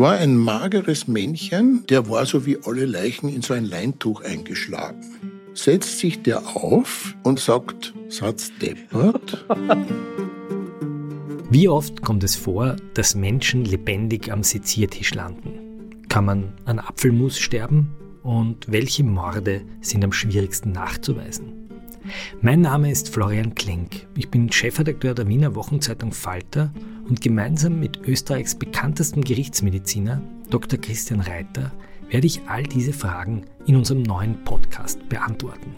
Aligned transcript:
war 0.00 0.16
ein 0.16 0.34
mageres 0.34 1.06
Männchen, 1.08 1.84
der 1.90 2.08
war 2.08 2.24
so 2.24 2.46
wie 2.46 2.56
alle 2.64 2.86
Leichen 2.86 3.28
in 3.28 3.42
so 3.42 3.52
ein 3.52 3.66
Leintuch 3.66 4.22
eingeschlagen. 4.22 5.04
Setzt 5.52 5.98
sich 5.98 6.22
der 6.22 6.56
auf 6.56 7.14
und 7.22 7.38
sagt, 7.38 7.92
Satz 8.08 8.50
deppert. 8.62 9.44
Wie 11.50 11.68
oft 11.68 12.00
kommt 12.00 12.24
es 12.24 12.34
vor, 12.34 12.76
dass 12.94 13.14
Menschen 13.14 13.66
lebendig 13.66 14.32
am 14.32 14.42
Seziertisch 14.42 15.12
landen? 15.12 16.00
Kann 16.08 16.24
man 16.24 16.54
an 16.64 16.78
Apfelmus 16.78 17.38
sterben? 17.38 17.94
Und 18.22 18.72
welche 18.72 19.04
Morde 19.04 19.60
sind 19.82 20.02
am 20.02 20.12
schwierigsten 20.12 20.72
nachzuweisen? 20.72 21.68
Mein 22.40 22.62
Name 22.62 22.90
ist 22.90 23.10
Florian 23.10 23.54
Klenk. 23.54 24.06
Ich 24.16 24.30
bin 24.30 24.50
Chefredakteur 24.50 25.12
der 25.12 25.28
Wiener 25.28 25.54
Wochenzeitung 25.54 26.12
Falter 26.12 26.72
und 27.10 27.20
gemeinsam 27.20 27.78
mit 27.78 28.00
Österreichs 28.06 28.54
bekanntestem 28.54 29.22
Gerichtsmediziner, 29.22 30.22
Dr. 30.48 30.80
Christian 30.80 31.20
Reiter, 31.20 31.72
werde 32.08 32.26
ich 32.26 32.40
all 32.46 32.62
diese 32.62 32.92
Fragen 32.92 33.44
in 33.66 33.76
unserem 33.76 34.02
neuen 34.02 34.42
Podcast 34.44 35.06
beantworten. 35.08 35.74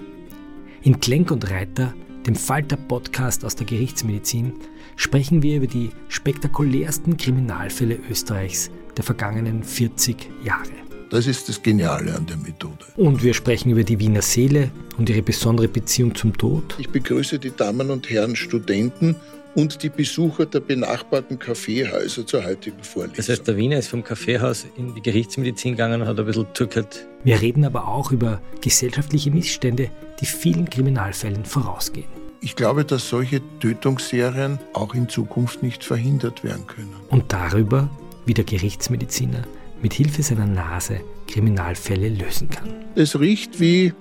In 0.83 1.01
Klenk 1.01 1.31
und 1.31 1.51
Reiter, 1.51 1.95
dem 2.27 2.37
Falter-Podcast 2.37 3.45
aus 3.45 3.57
der 3.57 3.67
Gerichtsmedizin, 3.67 4.53
sprechen 4.97 5.43
wir 5.43 5.57
über 5.57 5.67
die 5.67 5.91
spektakulärsten 6.09 7.17
Kriminalfälle 7.17 7.99
Österreichs 8.11 8.71
der 8.97 9.05
vergangenen 9.05 9.65
40 9.65 10.29
Jahre. 10.45 10.71
Das 11.11 11.27
ist 11.27 11.49
das 11.49 11.63
Geniale 11.63 12.15
an 12.15 12.27
der 12.27 12.37
Methode. 12.37 12.87
Und 12.97 13.23
wir 13.23 13.35
sprechen 13.35 13.71
über 13.71 13.85
die 13.85 13.99
Wiener 13.99 14.23
Seele 14.23 14.71
und 14.99 15.09
ihre 15.09 15.23
besondere 15.23 15.69
Beziehung 15.69 16.15
zum 16.15 16.37
Tod. 16.37 16.77
Ich 16.79 16.89
begrüße 16.89 17.39
die 17.39 17.55
Damen 17.55 17.91
und 17.91 18.11
Herren 18.11 18.37
Studenten 18.37 19.17
und 19.55 19.83
die 19.83 19.89
Besucher 19.89 20.47
der 20.47 20.61
benachbarten 20.61 21.39
Kaffeehäuser 21.39 22.27
zur 22.27 22.45
heutigen 22.45 22.83
Vorlesung. 22.83 23.17
Das 23.17 23.29
heißt, 23.29 23.47
der 23.47 23.57
Wiener 23.57 23.79
ist 23.79 23.89
vom 23.89 24.03
Kaffeehaus 24.03 24.67
in 24.77 24.95
die 24.95 25.03
Gerichtsmedizin 25.03 25.73
gegangen 25.73 26.03
und 26.03 26.09
hat 26.09 26.19
ein 26.19 26.27
bisschen 26.27 26.47
zugehört. 26.55 27.07
Wir 27.25 27.41
reden 27.41 27.65
aber 27.65 27.89
auch 27.89 28.13
über 28.13 28.41
gesellschaftliche 28.61 29.31
Missstände, 29.31 29.91
die 30.21 30.27
vielen 30.27 30.69
Kriminalfällen 30.69 31.45
vorausgehen. 31.45 32.09
Ich 32.41 32.57
glaube, 32.57 32.85
dass 32.85 33.09
solche 33.09 33.41
Tötungsserien 33.61 34.59
auch 34.73 34.95
in 34.95 35.09
Zukunft 35.09 35.63
nicht 35.63 35.85
verhindert 35.85 36.43
werden 36.43 36.67
können. 36.67 36.93
Und 37.09 37.33
darüber, 37.33 37.89
wie 38.27 38.35
der 38.35 38.45
Gerichtsmediziner 38.45 39.45
mit 39.81 39.93
Hilfe 39.95 40.23
seiner 40.23 40.47
Nase 40.47 41.01
Kriminalfälle 41.29 42.09
lösen 42.09 42.51
kann. 42.51 42.69
Es 42.95 43.19
riecht 43.19 43.61
wie 43.61 43.93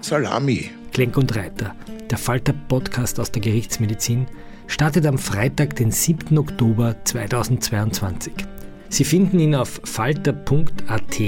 Salami. 0.00 0.70
Klenk 0.92 1.16
und 1.16 1.36
Reiter, 1.36 1.74
der 2.10 2.18
Falter-Podcast 2.18 3.20
aus 3.20 3.30
der 3.30 3.42
Gerichtsmedizin, 3.42 4.26
startet 4.66 5.06
am 5.06 5.18
Freitag, 5.18 5.76
den 5.76 5.90
7. 5.90 6.38
Oktober 6.38 6.96
2022. 7.04 8.32
Sie 8.88 9.04
finden 9.04 9.38
ihn 9.38 9.54
auf 9.54 9.80
falter.at 9.84 11.20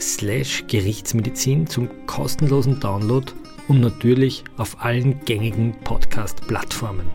slash 0.00 0.64
Gerichtsmedizin 0.68 1.66
zum 1.66 1.88
kostenlosen 2.06 2.80
Download 2.80 3.26
und 3.66 3.80
natürlich 3.80 4.44
auf 4.56 4.82
allen 4.82 5.20
gängigen 5.24 5.74
Podcast-Plattformen. 5.84 7.06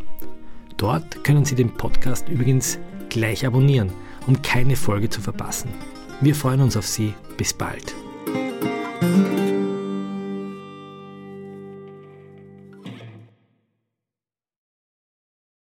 Dort 0.77 1.23
können 1.23 1.45
Sie 1.45 1.55
den 1.55 1.73
Podcast 1.73 2.27
übrigens 2.27 2.79
gleich 3.09 3.45
abonnieren, 3.45 3.91
um 4.27 4.41
keine 4.41 4.75
Folge 4.75 5.09
zu 5.09 5.21
verpassen. 5.21 5.69
Wir 6.21 6.35
freuen 6.35 6.61
uns 6.61 6.77
auf 6.77 6.85
Sie. 6.85 7.13
Bis 7.37 7.53
bald. 7.53 7.95